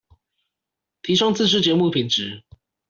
[1.03, 2.41] 提昇自製節目品質